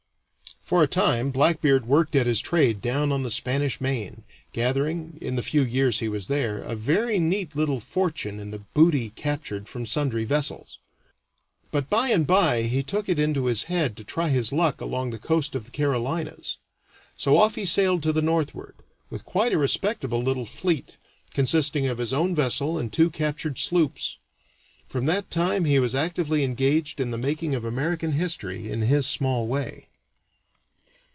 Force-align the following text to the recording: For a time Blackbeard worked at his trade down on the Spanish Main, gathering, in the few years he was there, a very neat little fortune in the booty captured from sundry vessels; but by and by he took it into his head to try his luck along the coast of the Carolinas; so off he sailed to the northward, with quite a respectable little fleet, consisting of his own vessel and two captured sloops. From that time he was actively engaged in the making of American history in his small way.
For 0.63 0.83
a 0.83 0.87
time 0.87 1.31
Blackbeard 1.31 1.85
worked 1.85 2.15
at 2.15 2.25
his 2.25 2.39
trade 2.39 2.81
down 2.81 3.11
on 3.11 3.23
the 3.23 3.29
Spanish 3.29 3.81
Main, 3.81 4.23
gathering, 4.53 5.17
in 5.19 5.35
the 5.35 5.43
few 5.43 5.63
years 5.63 5.99
he 5.99 6.07
was 6.07 6.27
there, 6.27 6.63
a 6.63 6.77
very 6.77 7.19
neat 7.19 7.57
little 7.57 7.81
fortune 7.81 8.39
in 8.39 8.51
the 8.51 8.59
booty 8.73 9.09
captured 9.09 9.67
from 9.67 9.85
sundry 9.85 10.23
vessels; 10.23 10.77
but 11.71 11.89
by 11.89 12.07
and 12.07 12.25
by 12.25 12.61
he 12.61 12.83
took 12.83 13.09
it 13.09 13.19
into 13.19 13.47
his 13.47 13.63
head 13.63 13.97
to 13.97 14.05
try 14.05 14.29
his 14.29 14.53
luck 14.53 14.79
along 14.79 15.09
the 15.09 15.19
coast 15.19 15.55
of 15.55 15.65
the 15.65 15.71
Carolinas; 15.71 16.55
so 17.17 17.35
off 17.35 17.55
he 17.55 17.65
sailed 17.65 18.01
to 18.03 18.13
the 18.13 18.21
northward, 18.21 18.75
with 19.09 19.25
quite 19.25 19.51
a 19.51 19.57
respectable 19.57 20.23
little 20.23 20.45
fleet, 20.45 20.95
consisting 21.33 21.85
of 21.87 21.97
his 21.97 22.13
own 22.13 22.33
vessel 22.33 22.77
and 22.77 22.93
two 22.93 23.09
captured 23.09 23.59
sloops. 23.59 24.15
From 24.87 25.05
that 25.07 25.29
time 25.29 25.65
he 25.65 25.79
was 25.79 25.93
actively 25.95 26.45
engaged 26.45 27.01
in 27.01 27.11
the 27.11 27.17
making 27.17 27.55
of 27.55 27.65
American 27.65 28.13
history 28.13 28.71
in 28.71 28.83
his 28.83 29.05
small 29.05 29.47
way. 29.49 29.89